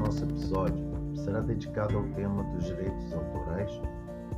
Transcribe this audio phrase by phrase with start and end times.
[0.00, 0.82] nosso episódio
[1.14, 3.70] será dedicado ao tema dos direitos autorais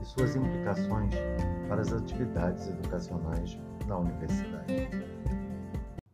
[0.00, 1.14] e suas implicações
[1.68, 3.56] para as atividades educacionais
[3.86, 4.88] na universidade.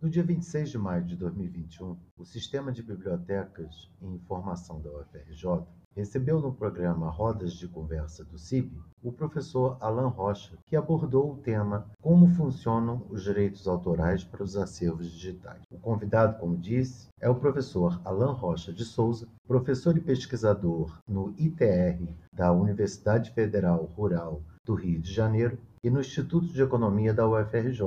[0.02, 5.64] No dia 26 de maio de 2021, o Sistema de Bibliotecas e Informação da UFRJ
[5.98, 8.70] recebeu no programa Rodas de Conversa do CIB
[9.02, 14.56] o professor Alan Rocha, que abordou o tema Como funcionam os direitos autorais para os
[14.56, 15.60] acervos digitais.
[15.68, 21.34] O convidado, como disse, é o professor Alan Rocha de Souza, professor e pesquisador no
[21.36, 27.28] ITR da Universidade Federal Rural do Rio de Janeiro e no Instituto de Economia da
[27.28, 27.82] UFRJ,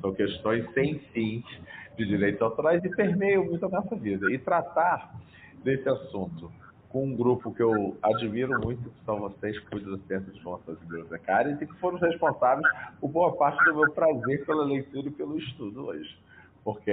[0.00, 1.44] São questões sem fins
[1.96, 4.30] de direitos autorais e permeiam muito a nossa vida.
[4.30, 5.12] E tratar
[5.64, 6.52] desse assunto
[6.92, 10.42] com um grupo que eu admiro muito, que são vocês que cuidam do Centro de
[10.42, 12.66] Forças Bibliotecárias e que foram responsáveis
[13.00, 16.22] por boa parte do meu prazer pela leitura e pelo estudo hoje
[16.64, 16.92] porque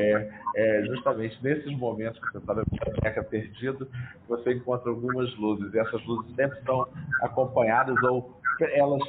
[0.55, 3.88] é justamente nesses momentos que você está na biblioteca perdido
[4.27, 6.87] você encontra algumas luzes, e essas luzes sempre são
[7.21, 9.02] acompanhadas ou elas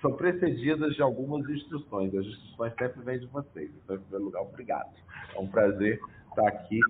[0.00, 3.70] são precedidas de algumas instruções, as instruções sempre vêm de vocês.
[3.84, 4.90] Então, em primeiro lugar, obrigado.
[5.34, 6.00] É um prazer
[6.30, 6.80] estar aqui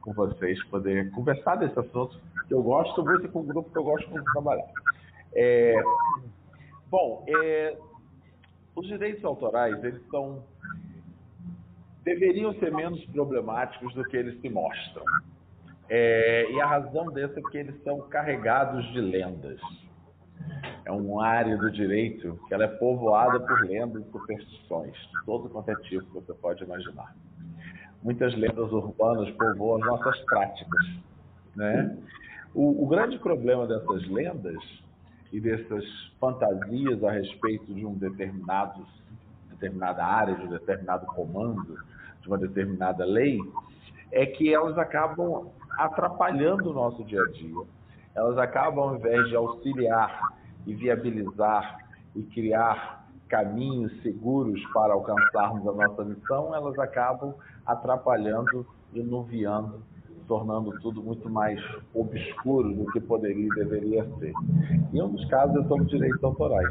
[0.00, 2.18] com vocês, poder conversar desse assunto
[2.48, 4.68] que eu gosto muito e com um grupo que eu gosto muito de trabalhar.
[5.32, 5.74] É,
[6.90, 7.76] bom, é,
[8.74, 10.42] os direitos autorais, eles são
[12.02, 15.04] deveriam ser menos problemáticos do que eles se mostram.
[15.88, 19.60] É, e a razão dessa é que eles são carregados de lendas.
[20.84, 25.48] É uma área do direito que ela é povoada por lendas e superstições, de todo
[25.50, 27.14] quanto é tipo que você pode imaginar.
[28.02, 30.86] Muitas lendas urbanas povoam as nossas práticas.
[31.54, 31.96] Né?
[32.54, 34.62] O, o grande problema dessas lendas
[35.32, 35.84] e dessas
[36.18, 38.84] fantasias a respeito de um determinado
[39.60, 41.76] determinada área, de um determinado comando,
[42.22, 43.38] de uma determinada lei,
[44.10, 47.64] é que elas acabam atrapalhando o nosso dia a dia.
[48.14, 50.32] Elas acabam, ao invés de auxiliar
[50.66, 51.78] e viabilizar
[52.16, 52.99] e criar
[53.30, 59.82] caminhos seguros para alcançarmos a nossa missão, elas acabam atrapalhando e nuviando,
[60.26, 61.58] tornando tudo muito mais
[61.94, 64.32] obscuro do que poderia e deveria ser.
[64.92, 66.68] E um dos casos é sobre direitos autorais.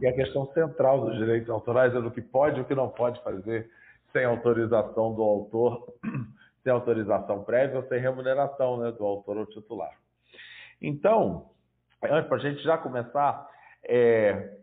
[0.00, 2.88] E a questão central dos direitos autorais é do que pode e o que não
[2.88, 3.70] pode fazer
[4.12, 5.94] sem autorização do autor,
[6.62, 9.92] sem autorização prévia ou sem remuneração né, do autor ou titular.
[10.80, 11.46] Então,
[12.04, 13.48] antes para a gente já começar,
[13.84, 14.58] é,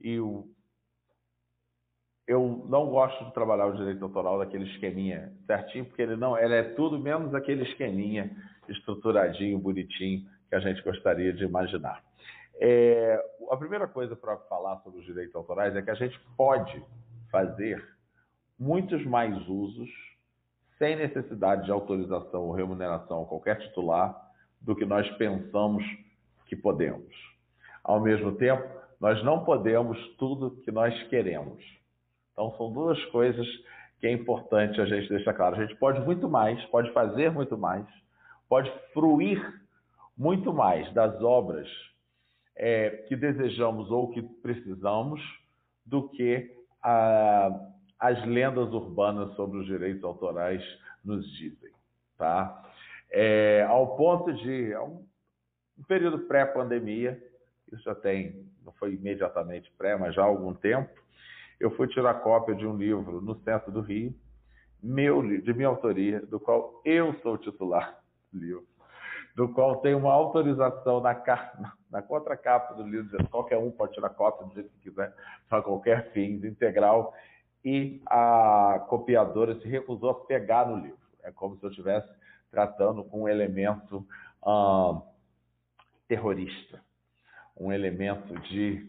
[0.00, 0.46] eu,
[2.26, 6.54] eu não gosto de trabalhar o direito autoral daquele esqueminha certinho, porque ele não, ele
[6.54, 8.30] é tudo menos aquele esqueminha
[8.68, 12.02] estruturadinho, bonitinho que a gente gostaria de imaginar.
[12.56, 16.82] É, a primeira coisa para falar sobre os direitos autorais é que a gente pode
[17.30, 17.84] fazer
[18.58, 19.90] muitos mais usos
[20.78, 24.14] sem necessidade de autorização ou remuneração a qualquer titular
[24.60, 25.84] do que nós pensamos
[26.46, 27.14] que podemos.
[27.82, 28.66] Ao mesmo tempo,
[29.00, 31.62] nós não podemos tudo que nós queremos.
[32.34, 33.46] Então, são duas coisas
[34.00, 35.56] que é importante a gente deixar claro.
[35.56, 37.86] A gente pode muito mais, pode fazer muito mais,
[38.48, 39.40] pode fruir
[40.18, 41.66] muito mais das obras
[42.56, 45.20] é, que desejamos ou que precisamos
[45.86, 47.50] do que a,
[47.98, 50.62] as lendas urbanas sobre os direitos autorais
[51.04, 51.70] nos dizem.
[52.18, 52.62] Tá?
[53.10, 55.04] É, ao ponto de, um,
[55.78, 57.20] um período pré-pandemia,
[57.72, 61.03] isso já tem, não foi imediatamente pré, mas já há algum tempo,
[61.60, 64.14] eu fui tirar cópia de um livro no centro do Rio,
[64.82, 67.98] meu, de minha autoria, do qual eu sou titular
[68.32, 68.74] do livro
[69.34, 73.70] do qual tem uma autorização na, capa, na contracapa do livro, dizendo que qualquer um
[73.70, 75.12] pode tirar cópia do jeito que quiser,
[75.48, 77.12] para qualquer fim, integral.
[77.64, 80.98] e a copiadora se recusou a pegar no livro.
[81.22, 82.08] É como se eu estivesse
[82.50, 84.06] tratando com um elemento
[86.06, 86.80] terrorista,
[87.56, 88.88] um elemento de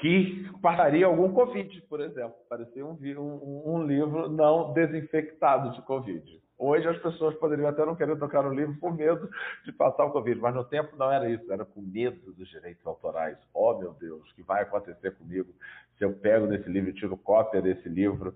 [0.00, 2.34] que passaria algum Covid, por exemplo.
[2.48, 6.40] Parecia um, um, um, livro não desinfectado de Covid.
[6.56, 9.30] Hoje as pessoas poderiam até não querer tocar no livro por medo
[9.64, 12.84] de passar o Covid, mas no tempo não era isso, era com medo dos direitos
[12.86, 13.38] autorais.
[13.54, 15.52] Oh, meu Deus, o que vai acontecer comigo
[15.96, 18.34] se eu pego nesse livro tiro cópia desse livro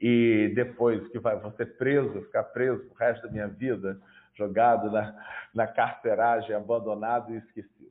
[0.00, 4.00] e depois que vai ser preso, ficar preso o resto da minha vida,
[4.34, 5.14] jogado na,
[5.52, 7.90] na carceragem, abandonado e esquecido.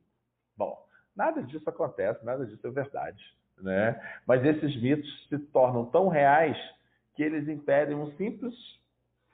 [0.56, 0.87] Bom,
[1.18, 3.20] Nada disso acontece, nada disso é verdade.
[3.60, 4.00] Né?
[4.24, 6.56] Mas esses mitos se tornam tão reais
[7.16, 8.54] que eles impedem um simples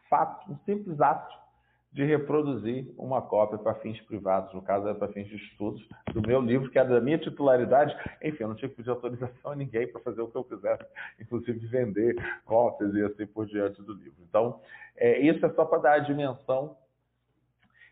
[0.09, 1.45] fato, um simples ato
[1.93, 6.27] de reproduzir uma cópia para fins privados, no caso é para fins de estudos, do
[6.27, 7.95] meu livro, que é da minha titularidade.
[8.23, 10.85] Enfim, eu não tinha que pedir autorização a ninguém para fazer o que eu quisesse,
[11.21, 12.17] inclusive vender
[12.47, 14.25] cópias e assim por diante do livro.
[14.27, 14.61] Então,
[14.97, 16.77] é, isso é só para dar a dimensão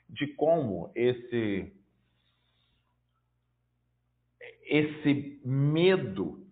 [0.09, 1.71] de como esse
[4.73, 6.47] esse medo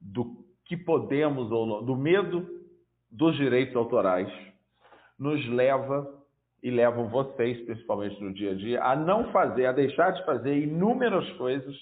[0.00, 2.44] do que podemos ou não, do medo
[3.08, 4.28] dos direitos autorais,
[5.16, 6.18] nos leva
[6.60, 10.58] e levam vocês, principalmente no dia a dia, a não fazer, a deixar de fazer
[10.58, 11.76] inúmeras coisas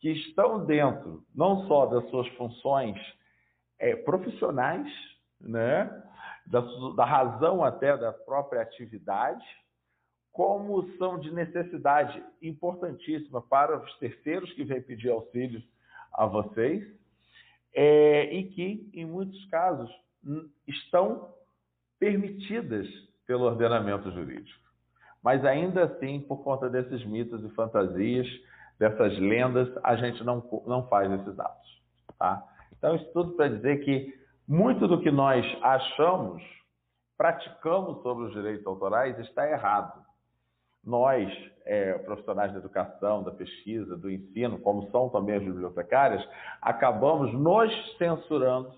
[0.00, 2.98] que estão dentro, não só das suas funções
[3.78, 4.92] é, profissionais,
[5.40, 5.88] né,
[6.44, 6.60] da,
[6.96, 9.46] da razão até da própria atividade,
[10.34, 15.62] como são de necessidade importantíssima para os terceiros que vêm pedir auxílio
[16.12, 16.84] a vocês,
[17.72, 19.88] é, e que, em muitos casos,
[20.66, 21.32] estão
[22.00, 22.88] permitidas
[23.28, 24.60] pelo ordenamento jurídico.
[25.22, 28.26] Mas ainda assim, por conta desses mitos e fantasias,
[28.76, 31.82] dessas lendas, a gente não, não faz esses atos.
[32.18, 32.42] Tá?
[32.76, 34.12] Então, isso tudo para dizer que
[34.48, 36.42] muito do que nós achamos,
[37.16, 40.03] praticamos sobre os direitos autorais, está errado
[40.86, 41.32] nós,
[41.64, 46.26] é, profissionais da educação, da pesquisa, do ensino, como são também as bibliotecárias,
[46.60, 48.72] acabamos nos censurando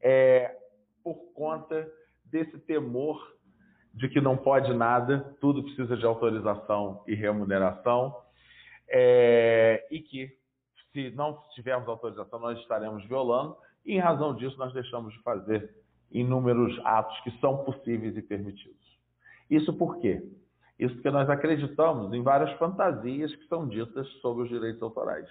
[0.00, 0.56] é,
[1.02, 1.86] por conta
[2.24, 3.34] desse temor
[3.92, 8.16] de que não pode nada, tudo precisa de autorização e remuneração,
[8.88, 10.30] é, e que
[10.92, 15.70] se não tivermos autorização nós estaremos violando, e em razão disso nós deixamos de fazer
[16.10, 18.98] inúmeros atos que são possíveis e permitidos.
[19.48, 20.22] Isso por quê?
[20.78, 25.28] Isso porque nós acreditamos em várias fantasias que são ditas sobre os direitos autorais.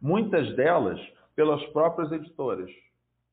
[0.00, 1.00] Muitas delas
[1.34, 2.70] pelas próprias editoras,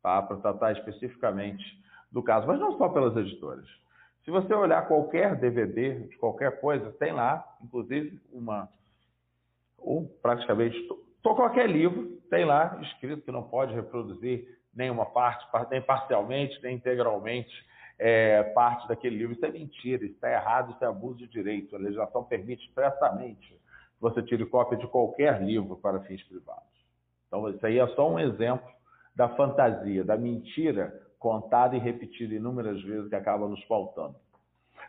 [0.01, 0.21] tá?
[0.21, 1.63] para tratar especificamente
[2.11, 3.67] do caso, mas não só pelas editoras.
[4.23, 8.69] Se você olhar qualquer DVD de qualquer coisa, tem lá, inclusive, uma.
[9.77, 10.77] ou praticamente
[11.21, 17.51] qualquer livro, tem lá escrito que não pode reproduzir nenhuma parte, nem parcialmente, nem integralmente
[17.99, 19.35] é, parte daquele livro.
[19.35, 21.75] Isso é mentira, isso está errado, isso é abuso de direito.
[21.75, 26.63] A legislação permite expressamente que você tire cópia de qualquer livro para fins privados.
[27.27, 28.67] Então, isso aí é só um exemplo
[29.15, 34.15] da fantasia, da mentira contada e repetida inúmeras vezes que acaba nos faltando.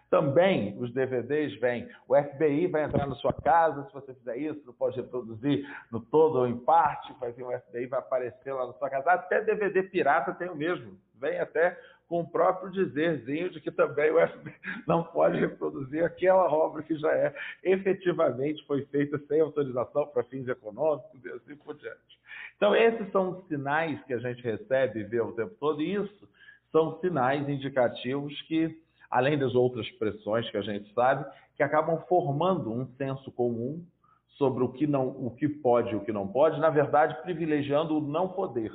[0.08, 4.60] Também os DVDs vêm, o FBI vai entrar na sua casa, se você fizer isso,
[4.66, 8.72] não pode reproduzir no todo ou em parte, vir o FBI vai aparecer lá na
[8.72, 9.10] sua casa.
[9.10, 11.78] Até DVD pirata tem o mesmo, vem até
[12.10, 14.52] com o próprio dizerzinho de que também o FBI
[14.84, 20.48] não pode reproduzir aquela obra que já é efetivamente foi feita sem autorização para fins
[20.48, 22.18] econômicos e assim por diante.
[22.56, 25.94] Então, esses são os sinais que a gente recebe e vê o tempo todo, e
[25.94, 26.28] isso
[26.72, 28.76] são sinais indicativos que
[29.08, 31.24] além das outras pressões que a gente sabe,
[31.56, 33.84] que acabam formando um senso comum
[34.30, 37.98] sobre o que, não, o que pode e o que não pode, na verdade, privilegiando
[37.98, 38.72] o não poder,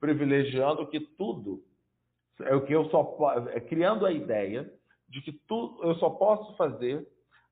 [0.00, 1.62] privilegiando que tudo
[2.42, 3.16] é o que eu só
[3.48, 4.70] é, criando a ideia
[5.08, 7.06] de que tu, eu só posso fazer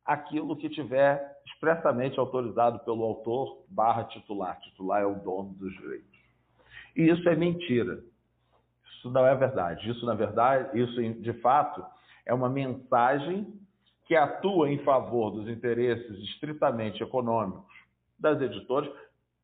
[0.05, 4.59] aquilo que tiver expressamente autorizado pelo autor barra titular.
[4.61, 6.16] Titular é o dono dos direitos.
[6.95, 8.02] E isso é mentira.
[8.97, 9.90] Isso não é verdade.
[9.90, 11.85] Isso, na verdade, isso de fato
[12.25, 13.52] é uma mensagem
[14.07, 17.75] que atua em favor dos interesses estritamente econômicos
[18.19, 18.90] das editoras,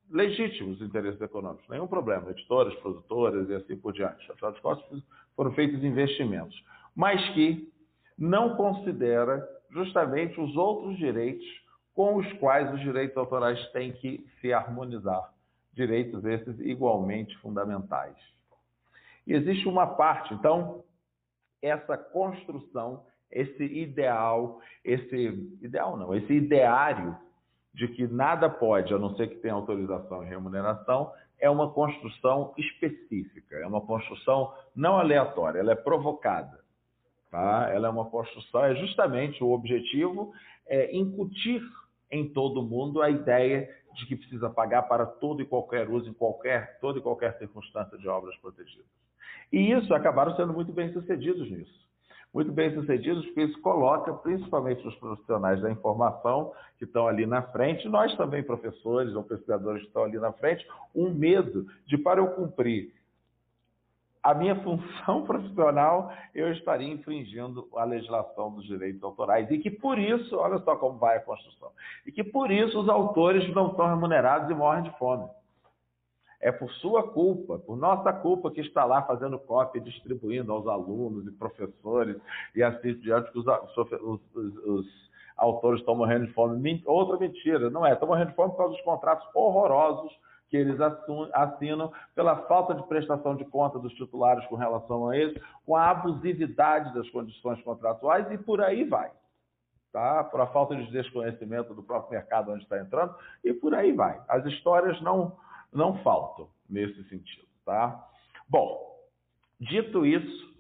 [0.09, 4.31] legítimos interesses econômicos, nenhum problema, editoras, produtoras e assim por diante.
[4.31, 5.03] Afinal de contas,
[5.37, 6.63] foram feitos investimentos,
[6.95, 7.71] mas que
[8.19, 11.47] não considera justamente os outros direitos
[11.95, 15.33] com os quais os direitos autorais têm que se harmonizar.
[15.73, 18.17] Direitos esses igualmente fundamentais.
[19.27, 20.85] E existe uma parte, então,
[21.61, 25.17] essa construção, esse ideal, esse
[25.63, 27.17] ideal não, esse ideário
[27.73, 31.13] de que nada pode, a não ser que tenha autorização e remuneração,
[31.43, 36.63] é uma construção específica, é uma construção não aleatória, ela é provocada.
[37.29, 37.69] Tá?
[37.73, 40.33] Ela é uma construção, é justamente o objetivo
[40.67, 41.61] é incutir
[42.09, 46.15] em todo mundo a ideia de que precisa pagar para todo e qualquer uso, em
[46.15, 48.87] qualquer, toda e qualquer circunstância de obras protegidas.
[49.51, 51.92] E isso acabaram sendo muito bem sucedidos nisso
[52.33, 57.43] muito bem sucedidos, porque isso coloca, principalmente os profissionais da informação que estão ali na
[57.43, 62.21] frente, nós também, professores ou pesquisadores que estão ali na frente, um medo de, para
[62.21, 62.93] eu cumprir
[64.23, 69.51] a minha função profissional, eu estaria infringindo a legislação dos direitos autorais.
[69.51, 71.71] E que por isso, olha só como vai a construção,
[72.07, 75.29] e que por isso os autores não são remunerados e morrem de fome.
[76.43, 81.27] É por sua culpa, por nossa culpa que está lá fazendo cópia distribuindo aos alunos
[81.27, 82.17] e professores
[82.55, 86.83] e assim diante que os, os, os, os autores estão morrendo de fome.
[86.85, 87.93] Outra mentira, não é?
[87.93, 90.13] Estão morrendo de fome por causa dos contratos horrorosos
[90.53, 90.79] que eles
[91.33, 95.89] assinam pela falta de prestação de conta dos titulares com relação a eles, com a
[95.89, 99.11] abusividade das condições contratuais e por aí vai.
[99.91, 100.23] Tá?
[100.25, 104.21] Por a falta de desconhecimento do próprio mercado onde está entrando e por aí vai.
[104.29, 105.35] As histórias não
[105.73, 108.09] não faltam nesse sentido, tá?
[108.49, 108.97] Bom,
[109.61, 110.53] dito isso,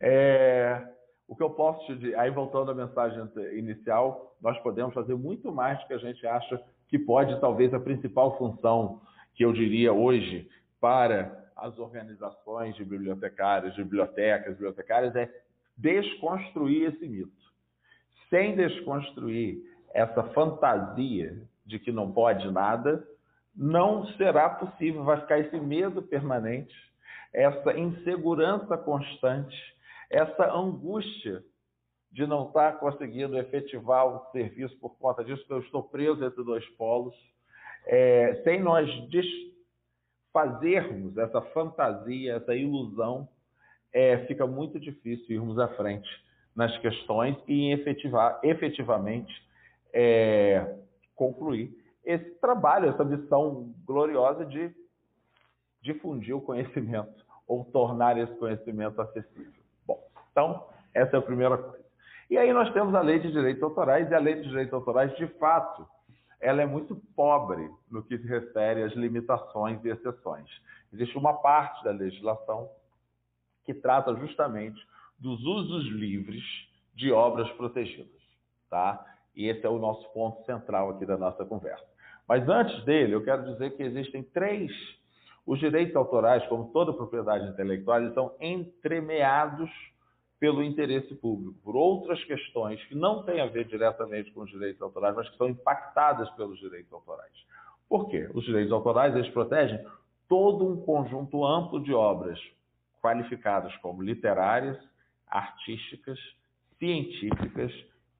[0.00, 0.86] é,
[1.26, 3.22] o que eu posso te dizer, aí voltando à mensagem
[3.52, 7.80] inicial, nós podemos fazer muito mais do que a gente acha que pode, talvez a
[7.80, 9.00] principal função
[9.34, 10.48] que eu diria hoje
[10.80, 15.28] para as organizações de bibliotecários, de bibliotecas, bibliotecárias, é
[15.76, 17.32] desconstruir esse mito.
[18.30, 23.06] Sem desconstruir essa fantasia de que não pode nada,
[23.58, 26.74] não será possível, vai ficar esse medo permanente,
[27.34, 29.56] essa insegurança constante,
[30.08, 31.42] essa angústia
[32.12, 36.64] de não estar conseguindo efetivar o serviço por conta disso, eu estou preso entre dois
[36.76, 37.14] polos,
[37.84, 38.88] é, sem nós
[40.32, 43.28] fazermos essa fantasia, essa ilusão,
[43.92, 46.08] é, fica muito difícil irmos à frente
[46.54, 49.34] nas questões e efetivar, efetivamente
[49.92, 50.76] é,
[51.16, 51.76] concluir
[52.08, 54.74] esse trabalho, essa missão gloriosa de
[55.82, 59.52] difundir o conhecimento ou tornar esse conhecimento acessível.
[59.86, 61.84] Bom, então, essa é a primeira coisa.
[62.30, 65.14] E aí nós temos a lei de direitos autorais, e a lei de direitos autorais,
[65.16, 65.86] de fato,
[66.40, 70.48] ela é muito pobre no que se refere às limitações e exceções.
[70.90, 72.70] Existe uma parte da legislação
[73.64, 74.80] que trata justamente
[75.18, 76.42] dos usos livres
[76.94, 78.22] de obras protegidas,
[78.70, 79.04] tá?
[79.36, 81.97] E esse é o nosso ponto central aqui da nossa conversa.
[82.28, 84.70] Mas antes dele, eu quero dizer que existem três.
[85.46, 89.70] Os direitos autorais, como toda propriedade intelectual, eles são entremeados
[90.38, 94.80] pelo interesse público, por outras questões que não têm a ver diretamente com os direitos
[94.80, 97.32] autorais, mas que são impactadas pelos direitos autorais.
[97.88, 98.30] Por quê?
[98.34, 99.84] Os direitos autorais eles protegem
[100.28, 102.38] todo um conjunto amplo de obras
[103.02, 104.78] qualificadas como literárias,
[105.26, 106.18] artísticas,
[106.78, 107.72] científicas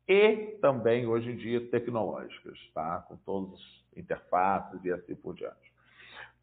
[0.08, 3.04] e também hoje em dia tecnológicas, tá?
[3.06, 3.60] Com todos
[3.98, 5.72] interfaces e assim por diante.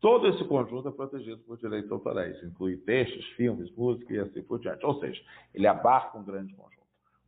[0.01, 4.59] Todo esse conjunto é protegido por direitos autorais, inclui textos, filmes, música e assim por
[4.59, 4.85] diante.
[4.85, 5.21] Ou seja,
[5.53, 6.75] ele abarca um grande conjunto.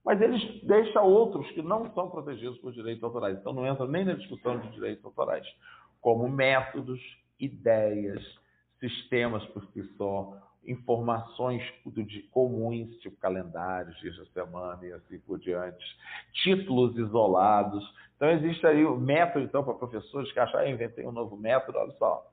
[0.06, 3.38] Mas ele deixa outros que não são protegidos por direitos autorais.
[3.38, 5.46] Então não entra nem na discussão de direitos autorais,
[6.00, 7.02] como métodos,
[7.40, 8.24] ideias,
[8.80, 11.64] sistemas por si só, informações
[12.32, 15.84] comuns, tipo calendários, dias da semana e assim por diante,
[16.44, 17.84] títulos isolados.
[18.18, 21.78] Então, existe aí o método, então, para professores que acham, ah, inventei um novo método,
[21.78, 22.28] olha só,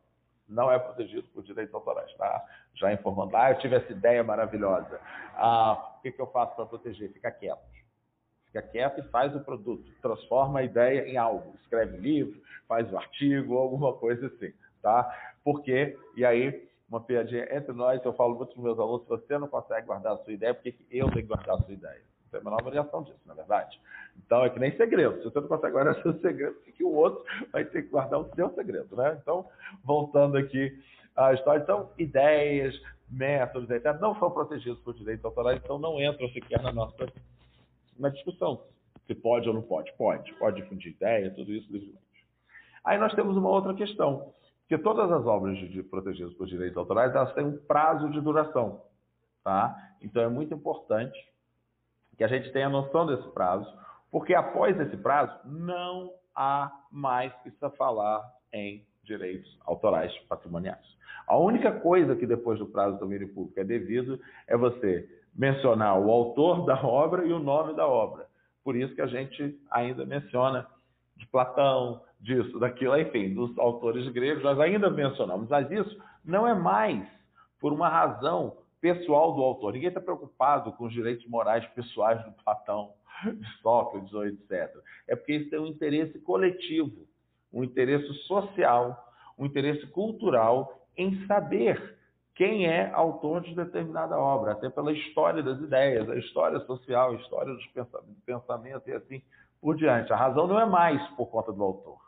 [0.49, 2.43] não é protegido por direitos autorais, tá?
[2.75, 4.99] Já informando, ah, eu tive essa ideia maravilhosa.
[5.37, 7.13] Ah, o que, que eu faço para proteger?
[7.13, 7.61] Fica quieto.
[8.47, 12.95] Fica quieto e faz o produto, transforma a ideia em algo, escreve livro, faz o
[12.95, 15.13] um artigo, alguma coisa assim, tá?
[15.45, 19.37] Porque, e aí, uma piadinha entre nós, eu falo muito para meus alunos, se você
[19.37, 22.15] não consegue guardar a sua ideia, por que eu tenho que guardar a sua ideia?
[22.35, 23.81] tem a menor variação disso, na é verdade.
[24.17, 25.19] Então, é que nem segredo.
[25.19, 28.35] Se você não consegue guardar seu segredo, que o outro vai ter que guardar o
[28.35, 29.19] seu segredo, né?
[29.21, 29.47] Então,
[29.85, 30.73] voltando aqui
[31.17, 31.63] à história.
[31.63, 32.75] Então, ideias,
[33.11, 37.07] métodos, etc., não são protegidos por direitos autorais, então não entram sequer na nossa
[37.99, 38.63] na discussão.
[39.07, 39.93] Se pode ou não pode.
[39.97, 40.33] Pode.
[40.35, 41.71] Pode difundir ideia, tudo isso.
[42.85, 44.33] Aí nós temos uma outra questão,
[44.69, 48.83] que todas as obras de protegidas por direitos autorais, elas têm um prazo de duração.
[49.43, 49.77] Tá?
[50.01, 51.19] Então, é muito importante
[52.17, 53.67] que a gente tenha noção desse prazo,
[54.15, 60.87] porque após esse prazo não há mais que se falar em direitos autorais patrimoniais.
[61.27, 65.99] A única coisa que depois do prazo do domínio público é devido é você mencionar
[65.99, 68.29] o autor da obra e o nome da obra.
[68.63, 70.65] Por isso que a gente ainda menciona
[71.17, 76.55] de Platão, disso, daquilo, enfim, dos autores gregos, nós ainda mencionamos, mas isso não é
[76.55, 77.05] mais
[77.59, 79.73] por uma razão pessoal do autor.
[79.73, 82.93] Ninguém está preocupado com os direitos morais pessoais do Platão,
[83.63, 84.71] Sócrates ou etc.
[85.07, 87.07] É porque isso tem um interesse coletivo,
[87.53, 91.97] um interesse social, um interesse cultural em saber
[92.35, 97.15] quem é autor de determinada obra, até pela história das ideias, a história social, a
[97.15, 97.67] história dos
[98.27, 99.23] pensamentos e assim
[99.61, 100.13] por diante.
[100.13, 101.99] A razão não é mais por conta do autor,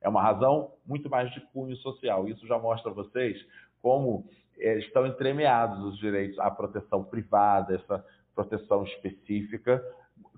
[0.00, 2.26] é uma razão muito mais de cunho social.
[2.28, 3.38] Isso já mostra a vocês
[3.82, 4.26] como
[4.58, 8.04] é, estão entremeados os direitos à proteção privada, essa
[8.34, 9.82] proteção específica,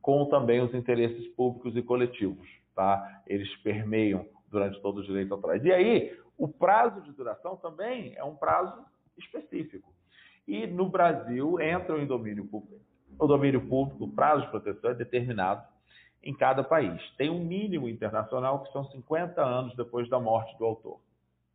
[0.00, 2.48] com também os interesses públicos e coletivos.
[2.74, 3.22] Tá?
[3.26, 5.64] Eles permeiam durante todo o direito autorais.
[5.64, 8.84] E aí, o prazo de duração também é um prazo
[9.18, 9.92] específico.
[10.46, 12.80] E no Brasil entra em domínio público.
[13.18, 15.66] O domínio público, o prazo de proteção é determinado
[16.22, 17.00] em cada país.
[17.16, 21.00] Tem um mínimo internacional que são 50 anos depois da morte do autor.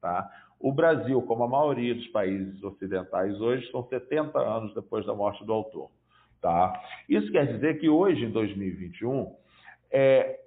[0.01, 0.29] Tá?
[0.59, 5.43] O Brasil, como a maioria dos países ocidentais hoje, são 70 anos depois da morte
[5.45, 5.89] do autor.
[6.41, 6.81] Tá?
[7.07, 9.35] Isso quer dizer que hoje, em 2021,
[9.91, 10.39] é,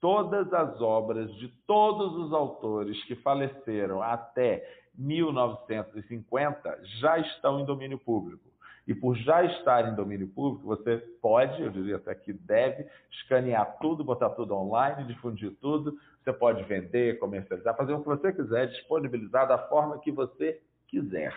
[0.00, 4.64] todas as obras de todos os autores que faleceram até
[4.96, 8.48] 1950 já estão em domínio público.
[8.86, 13.76] E por já estar em domínio público, você pode, eu diria até que deve, escanear
[13.80, 15.96] tudo, botar tudo online, difundir tudo.
[16.22, 21.34] Você pode vender, comercializar, fazer o que você quiser, disponibilizar da forma que você quiser.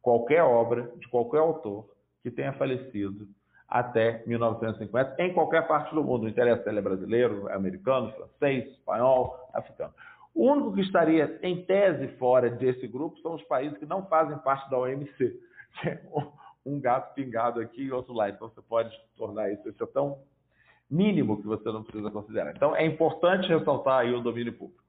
[0.00, 1.88] Qualquer obra de qualquer autor
[2.22, 3.28] que tenha falecido
[3.68, 6.22] até 1950, em qualquer parte do mundo.
[6.22, 9.94] Não interessa se ele é brasileiro, americano, francês, espanhol, africano.
[10.34, 14.36] O único que estaria, em tese, fora desse grupo são os países que não fazem
[14.38, 15.40] parte da OMC,
[15.86, 15.98] é
[16.64, 18.28] um gato pingado aqui e outro lá.
[18.28, 20.18] Então você pode tornar isso, isso é tão
[20.90, 22.54] mínimo que você não precisa considerar.
[22.54, 24.82] Então é importante ressaltar aí o domínio público.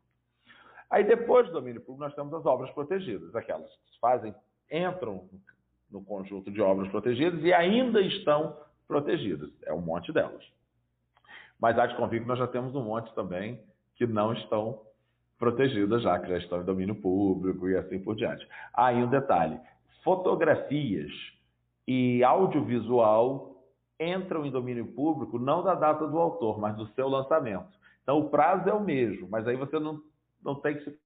[0.90, 4.36] Aí depois do domínio público nós temos as obras protegidas, aquelas que fazem,
[4.70, 5.28] entram
[5.94, 9.50] no conjunto de obras protegidas e ainda estão protegidas.
[9.64, 10.44] É um monte delas.
[11.62, 13.62] Mas há de convir que nós já temos um monte também
[13.96, 14.82] que não estão
[15.38, 18.46] protegidas já, que já estão em domínio público e assim por diante.
[18.74, 19.60] Aí um detalhe:
[20.04, 21.12] fotografias
[21.88, 23.64] e audiovisual
[24.00, 27.78] entram em domínio público não da data do autor, mas do seu lançamento.
[28.02, 30.02] Então o prazo é o mesmo, mas aí você não,
[30.44, 31.03] não tem que se.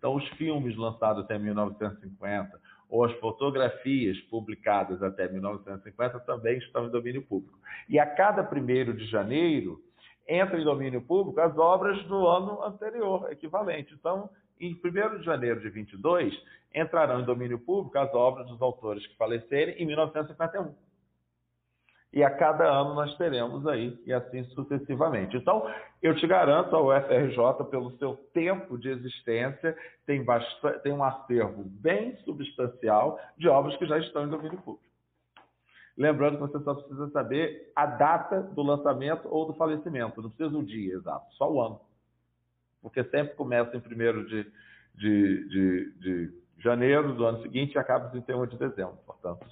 [0.00, 2.58] Então, os filmes lançados até 1950,
[2.88, 7.58] ou as fotografias publicadas até 1950 também estão em domínio público.
[7.86, 9.78] E a cada 1 de janeiro,
[10.26, 13.92] entram em domínio público as obras do ano anterior, equivalente.
[13.92, 16.34] Então, em 1 de janeiro de 22,
[16.74, 20.74] entrarão em domínio público as obras dos autores que falecerem em 1951.
[22.12, 25.36] E a cada ano nós teremos aí, e assim sucessivamente.
[25.36, 25.68] Então,
[26.02, 31.62] eu te garanto, a UFRJ, pelo seu tempo de existência, tem, bastante, tem um acervo
[31.64, 34.90] bem substancial de obras que já estão em domínio público.
[35.96, 40.56] Lembrando que você só precisa saber a data do lançamento ou do falecimento, não precisa
[40.56, 41.80] o dia exato, só o ano
[42.82, 44.52] porque sempre começa em 1 de,
[44.94, 49.46] de, de, de, janeiro do ano seguinte e acaba em 31 de dezembro, portanto.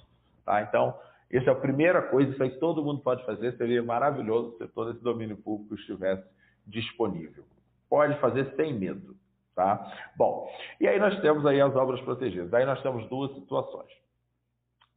[0.45, 0.61] Tá?
[0.61, 0.97] Então,
[1.31, 4.91] essa é a primeira coisa, isso aí todo mundo pode fazer, seria maravilhoso se todo
[4.91, 6.27] esse domínio público estivesse
[6.65, 7.43] disponível.
[7.89, 9.15] Pode fazer sem medo.
[9.55, 10.11] Tá?
[10.15, 12.53] Bom, e aí nós temos aí as obras protegidas.
[12.53, 13.91] Aí nós temos duas situações.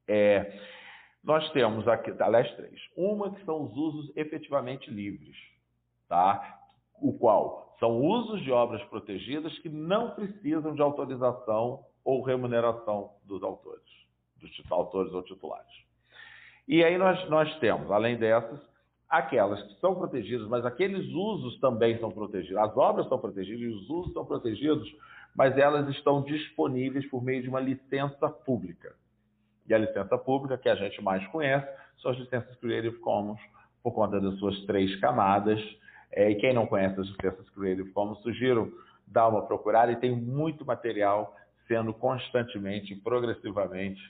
[0.06, 0.56] É,
[1.22, 2.80] nós temos aqui, aliás, três.
[2.96, 5.36] Uma que são os usos efetivamente livres,
[6.08, 6.60] tá?
[7.00, 13.42] o qual são usos de obras protegidas que não precisam de autorização ou remuneração dos
[13.42, 13.82] autores,
[14.36, 15.72] dos autores ou titulares.
[16.66, 18.60] E aí nós, nós temos, além dessas,
[19.08, 22.56] aquelas que são protegidas, mas aqueles usos também são protegidos.
[22.56, 24.88] As obras são protegidas e os usos são protegidos,
[25.36, 28.94] mas elas estão disponíveis por meio de uma licença pública.
[29.68, 31.68] E a licença pública que a gente mais conhece
[32.00, 33.40] são as licenças Creative Commons,
[33.82, 35.60] por conta das suas três camadas,
[36.10, 38.72] é, e quem não conhece as licenças Creative Commons, sugiro
[39.06, 41.36] dar uma procurada e tem muito material
[41.68, 44.00] sendo constantemente progressivamente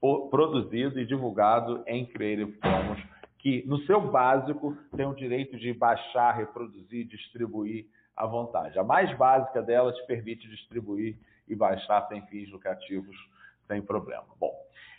[0.00, 3.02] produzido e divulgado em Creative Commons,
[3.38, 7.86] que no seu básico tem o direito de baixar, reproduzir, distribuir
[8.16, 8.78] à vontade.
[8.78, 11.16] A mais básica delas permite distribuir
[11.48, 13.16] e baixar sem fins lucrativos,
[13.66, 14.26] sem problema.
[14.38, 14.54] Bom,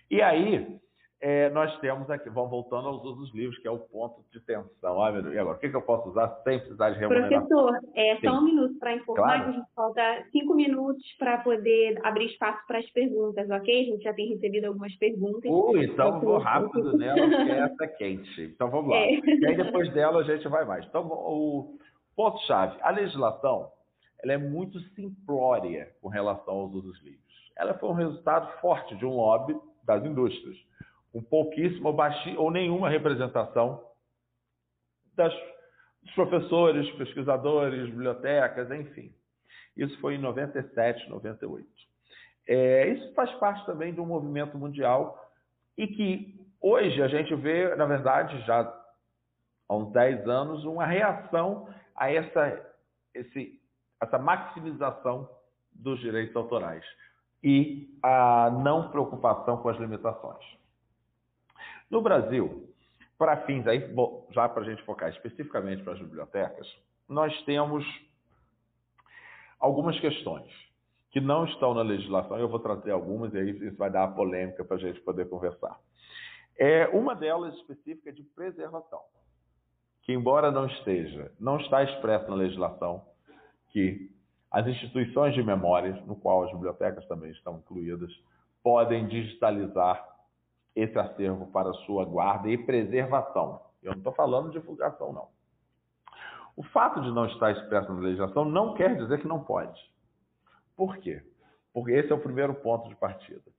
[0.10, 0.80] e aí
[1.22, 5.04] é, nós temos aqui, vamos voltando aos usos livres, que é o ponto de tensão.
[5.04, 7.46] Ah, e agora, o que, que, eu posso usar sem precisar de remuneração?
[7.46, 9.44] Professor, é, só um minuto para informar claro.
[9.44, 13.82] que a gente falta cinco minutos para poder abrir espaço para as perguntas, ok?
[13.82, 15.52] A gente já tem recebido algumas perguntas.
[15.52, 18.42] Uh, então vou rápido nela, porque essa é quente.
[18.42, 18.98] Então vamos lá.
[18.98, 19.14] É.
[19.14, 20.84] E aí depois dela a gente vai mais.
[20.88, 21.78] Então, o
[22.16, 23.70] ponto-chave, a legislação
[24.24, 27.22] ela é muito simplória com relação aos usos livres.
[27.56, 29.56] Ela foi um resultado forte de um lobby
[29.86, 30.58] das indústrias
[31.12, 31.98] com pouquíssima ou,
[32.38, 33.84] ou nenhuma representação
[35.16, 35.34] das,
[36.02, 39.14] dos professores, pesquisadores, bibliotecas, enfim.
[39.76, 41.68] Isso foi em 97, 98.
[42.48, 45.30] É, isso faz parte também de um movimento mundial
[45.78, 48.62] e que hoje a gente vê, na verdade, já
[49.70, 52.74] há uns 10 anos, uma reação a essa,
[53.14, 53.60] esse,
[54.02, 55.30] essa maximização
[55.72, 56.84] dos direitos autorais
[57.44, 60.44] e a não preocupação com as limitações.
[61.92, 62.74] No Brasil,
[63.18, 66.66] para fins aí, bom, já para a gente focar especificamente para as bibliotecas,
[67.08, 67.86] nós temos
[69.60, 70.50] algumas questões
[71.12, 72.40] que não estão na legislação.
[72.40, 75.28] Eu vou trazer algumas e aí isso vai dar a polêmica para a gente poder
[75.28, 75.78] conversar.
[76.58, 79.02] É, uma delas específica é de preservação,
[80.04, 83.06] que embora não esteja, não está expresso na legislação,
[83.70, 84.10] que
[84.50, 88.12] as instituições de memória, no qual as bibliotecas também estão incluídas,
[88.64, 90.11] podem digitalizar
[90.76, 93.62] esse acervo para sua guarda e preservação.
[93.82, 95.30] Eu não estou falando de divulgação, não.
[96.56, 99.80] O fato de não estar expresso na legislação não quer dizer que não pode.
[100.76, 101.24] Por quê?
[101.74, 103.52] Porque esse é o primeiro ponto de partida.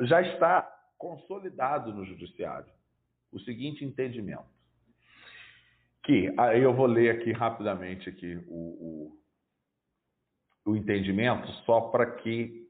[0.00, 0.62] Já está
[0.96, 2.72] consolidado no judiciário
[3.32, 4.48] o seguinte entendimento.
[6.02, 9.12] Que, aí eu vou ler aqui rapidamente aqui o,
[10.64, 12.68] o, o entendimento, só para que.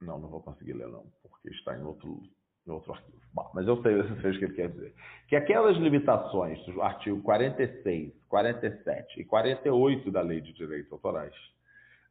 [0.00, 2.22] Não, não vou conseguir ler, não, porque está em outro
[2.70, 3.22] outro arquivo.
[3.34, 4.94] Bom, mas eu sei, eu sei o que ele quer dizer.
[5.28, 11.34] Que aquelas limitações do artigo 46, 47 e 48 da Lei de Direitos Autorais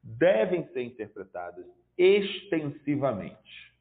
[0.03, 1.65] devem ser interpretadas
[1.97, 3.71] extensivamente.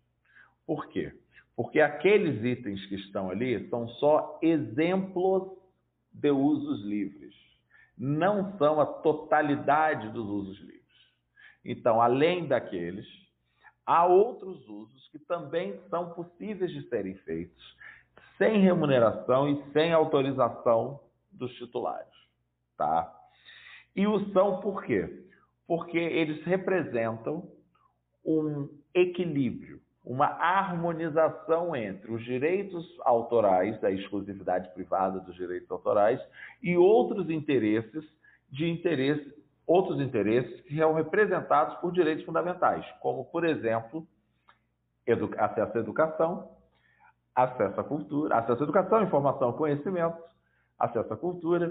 [0.66, 1.12] Por quê?
[1.56, 5.58] Porque aqueles itens que estão ali são só exemplos
[6.12, 7.34] de usos livres,
[7.96, 10.80] não são a totalidade dos usos livres.
[11.64, 13.06] Então, além daqueles,
[13.90, 17.76] há outros usos que também são possíveis de serem feitos
[18.38, 21.00] sem remuneração e sem autorização
[21.32, 22.06] dos titulares,
[22.76, 23.12] tá?
[23.96, 25.26] E o são por quê?
[25.66, 27.50] Porque eles representam
[28.24, 36.20] um equilíbrio, uma harmonização entre os direitos autorais, a exclusividade privada dos direitos autorais
[36.62, 38.04] e outros interesses
[38.48, 39.34] de interesse
[39.66, 44.06] outros interesses que são representados por direitos fundamentais, como, por exemplo,
[45.38, 46.50] acesso à educação,
[47.34, 50.18] acesso à cultura, acesso à educação, informação, conhecimento,
[50.78, 51.70] acesso à cultura,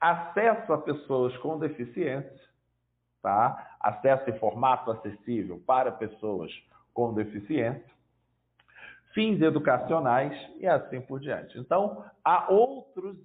[0.00, 2.48] acesso a pessoas com deficiência,
[3.22, 3.76] tá?
[3.80, 6.52] acesso em formato acessível para pessoas
[6.92, 7.98] com deficiência,
[9.14, 11.58] fins educacionais e assim por diante.
[11.58, 13.16] Então, há outros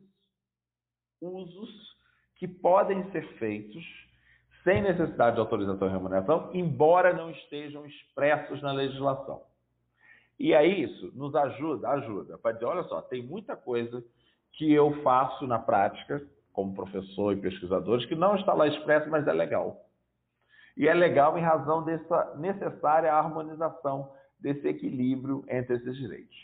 [1.21, 1.92] usos
[2.43, 3.86] que podem ser feitos
[4.65, 9.41] sem necessidade de autorização e remuneração, embora não estejam expressos na legislação.
[10.38, 14.03] E aí isso nos ajuda, ajuda, para dizer, olha só, tem muita coisa
[14.51, 19.25] que eu faço na prática, como professor e pesquisador, que não está lá expresso, mas
[19.25, 19.86] é legal.
[20.75, 26.36] E é legal em razão dessa necessária harmonização, desse equilíbrio entre esses direitos.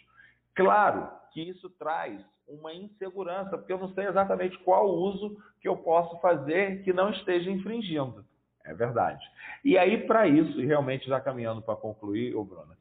[0.55, 5.77] Claro que isso traz uma insegurança, porque eu não sei exatamente qual uso que eu
[5.77, 8.25] posso fazer que não esteja infringindo.
[8.65, 9.25] É verdade.
[9.63, 12.77] E aí, para isso, e realmente já caminhando para concluir, ô Bruna,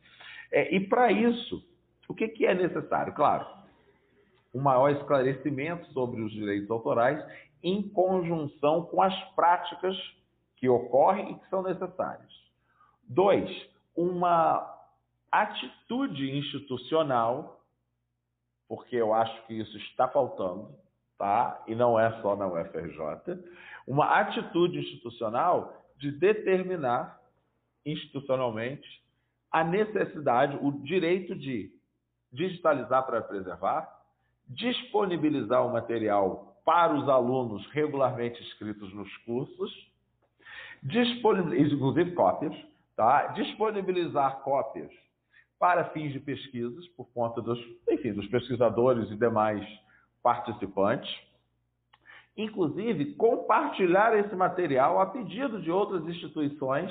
[0.50, 1.62] é, e para isso,
[2.08, 3.14] o que, que é necessário?
[3.14, 3.46] Claro,
[4.54, 7.24] um maior esclarecimento sobre os direitos autorais
[7.62, 9.96] em conjunção com as práticas
[10.56, 12.32] que ocorrem e que são necessárias.
[13.08, 13.50] Dois,
[13.96, 14.74] uma
[15.30, 17.57] atitude institucional
[18.68, 20.68] porque eu acho que isso está faltando,
[21.16, 21.62] tá?
[21.66, 23.42] E não é só na UFRJ,
[23.86, 27.18] uma atitude institucional de determinar
[27.84, 28.86] institucionalmente
[29.50, 31.72] a necessidade, o direito de
[32.30, 33.88] digitalizar para preservar,
[34.46, 39.90] disponibilizar o material para os alunos regularmente inscritos nos cursos,
[40.84, 42.54] inclusive cópias,
[42.94, 43.28] tá?
[43.28, 44.92] disponibilizar cópias
[45.58, 49.66] para fins de pesquisas, por conta dos, enfim, dos pesquisadores e demais
[50.22, 51.12] participantes.
[52.36, 56.90] Inclusive, compartilhar esse material a pedido de outras instituições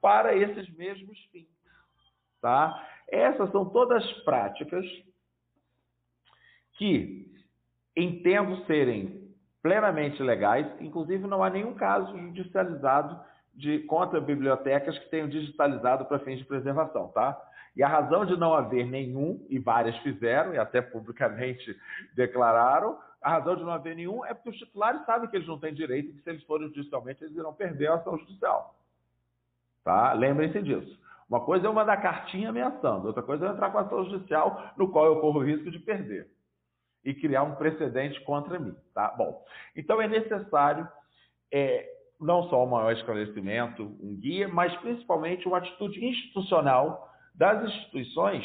[0.00, 1.48] para esses mesmos fins.
[2.40, 2.84] Tá?
[3.08, 4.84] Essas são todas práticas
[6.72, 7.26] que
[7.96, 9.28] entendo serem
[9.62, 13.20] plenamente legais, inclusive não há nenhum caso judicializado
[13.58, 17.36] de contra bibliotecas que tenham digitalizado para fins de preservação, tá?
[17.74, 21.76] E a razão de não haver nenhum, e várias fizeram, e até publicamente
[22.14, 25.58] declararam, a razão de não haver nenhum é porque os titulares sabem que eles não
[25.58, 28.76] têm direito e que se eles forem judicialmente, eles irão perder a ação judicial.
[29.82, 30.12] Tá?
[30.12, 30.96] Lembrem-se disso.
[31.28, 34.72] Uma coisa é eu mandar cartinha ameaçando, outra coisa é entrar com a ação judicial
[34.76, 36.30] no qual eu corro o risco de perder
[37.04, 38.74] e criar um precedente contra mim.
[38.94, 39.08] Tá?
[39.08, 39.44] Bom,
[39.74, 40.88] então é necessário
[41.52, 48.44] é, não só um maior esclarecimento, um guia, mas principalmente uma atitude institucional das instituições,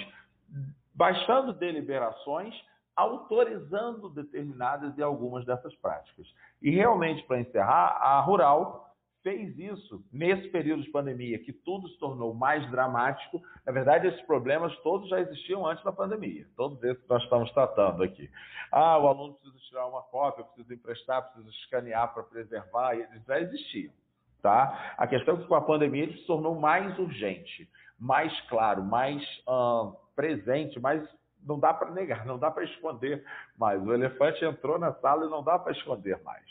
[0.93, 2.53] baixando deliberações,
[2.95, 6.27] autorizando determinadas e algumas dessas práticas.
[6.62, 8.92] E realmente, para encerrar, a Rural
[9.23, 13.41] fez isso nesse período de pandemia, que tudo se tornou mais dramático.
[13.65, 17.51] Na verdade, esses problemas todos já existiam antes da pandemia, todos esses que nós estamos
[17.51, 18.29] tratando aqui.
[18.71, 23.39] Ah, o aluno precisa tirar uma cópia, precisa emprestar, precisa escanear para preservar, eles já
[23.39, 23.93] existiam.
[24.41, 24.93] Tá?
[24.97, 29.23] A questão é que com a pandemia ele se tornou mais urgente, mais claro, mais
[29.47, 31.01] uh, presente, mais
[31.45, 33.23] não dá para negar, não dá para esconder
[33.58, 33.82] mais.
[33.82, 36.43] O elefante entrou na sala e não dá para esconder mais.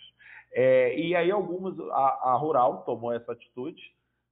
[0.52, 3.80] É, e aí algumas, a, a, Rural tomou essa atitude,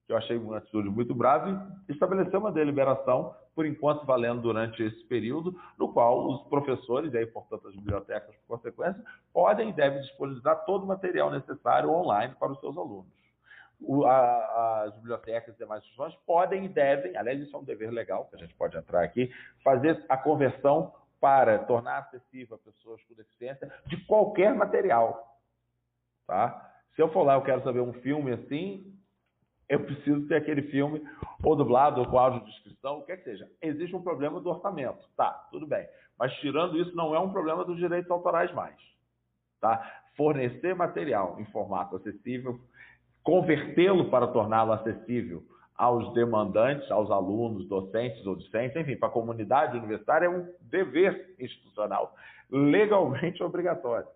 [0.07, 4.83] que eu achei uma atitude muito brava, e estabeleceu uma deliberação, por enquanto valendo durante
[4.83, 9.73] esse período, no qual os professores, e aí, portanto, as bibliotecas, por consequência, podem e
[9.73, 13.20] devem disponibilizar todo o material necessário online para os seus alunos.
[13.83, 17.91] O, a, as bibliotecas e demais instituições podem e devem, aliás, isso é um dever
[17.91, 19.33] legal, que a gente pode entrar aqui,
[19.65, 25.31] fazer a conversão para tornar acessível a pessoas com deficiência de qualquer material,
[26.31, 26.71] Tá?
[26.95, 28.97] Se eu for lá eu quero saber um filme assim,
[29.69, 31.03] eu preciso ter aquele filme
[31.43, 33.51] ou dublado ou com audiodescrição, o que é que seja.
[33.61, 35.09] Existe um problema do orçamento.
[35.17, 35.89] Tá, tudo bem.
[36.17, 38.77] Mas tirando isso, não é um problema dos direitos autorais mais.
[39.61, 40.03] Tá?
[40.17, 42.61] Fornecer material em formato acessível,
[43.23, 45.43] convertê-lo para torná-lo acessível
[45.77, 51.35] aos demandantes, aos alunos, docentes ou discentes, enfim, para a comunidade universitária é um dever
[51.39, 52.15] institucional,
[52.51, 54.07] legalmente obrigatório.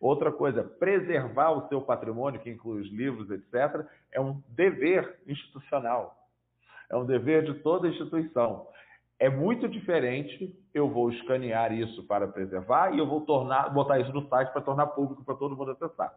[0.00, 6.16] Outra coisa, preservar o seu patrimônio, que inclui os livros, etc., é um dever institucional.
[6.90, 8.66] É um dever de toda instituição.
[9.18, 14.12] É muito diferente, eu vou escanear isso para preservar e eu vou tornar, botar isso
[14.12, 16.14] no site para tornar público para todo mundo acessar.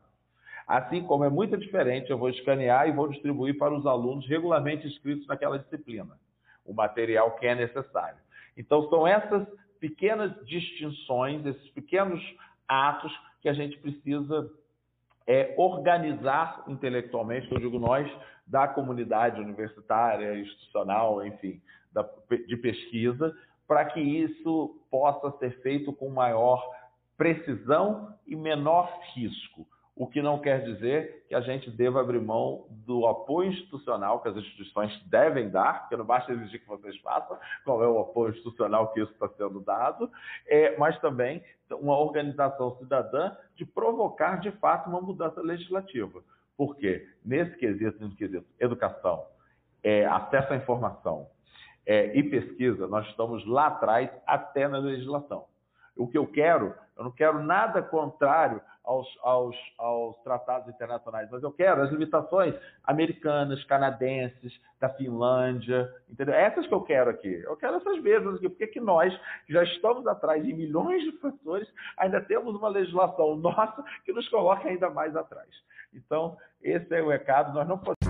[0.70, 4.86] Assim como é muito diferente, eu vou escanear e vou distribuir para os alunos regularmente
[4.86, 6.16] inscritos naquela disciplina,
[6.64, 8.20] o material que é necessário.
[8.56, 9.48] Então, são essas
[9.80, 12.22] pequenas distinções, esses pequenos
[12.68, 14.48] atos que a gente precisa
[15.26, 18.08] é, organizar intelectualmente, eu digo nós,
[18.46, 21.60] da comunidade universitária, institucional, enfim,
[21.92, 22.08] da,
[22.48, 23.36] de pesquisa,
[23.68, 26.64] para que isso possa ser feito com maior
[27.18, 29.66] precisão e menor risco
[30.00, 34.30] o que não quer dizer que a gente deva abrir mão do apoio institucional que
[34.30, 38.32] as instituições devem dar, porque não basta exigir que vocês façam, qual é o apoio
[38.32, 40.10] institucional que isso está sendo dado,
[40.48, 46.24] é, mas também uma organização cidadã de provocar, de fato, uma mudança legislativa.
[46.56, 49.26] Porque nesse quesito, no quesito educação,
[49.84, 51.28] é, acesso à informação
[51.86, 55.44] é, e pesquisa, nós estamos lá atrás até na legislação.
[56.00, 61.44] O que eu quero, eu não quero nada contrário aos, aos, aos tratados internacionais, mas
[61.44, 66.34] eu quero as limitações americanas, canadenses, da Finlândia, entendeu?
[66.34, 67.42] Essas que eu quero aqui.
[67.44, 69.14] Eu quero essas mesmas aqui, porque que nós,
[69.46, 74.28] que já estamos atrás de milhões de fatores, ainda temos uma legislação nossa que nos
[74.30, 75.50] coloca ainda mais atrás.
[75.94, 77.54] Então, esse é o recado.
[77.54, 78.09] Nós não podemos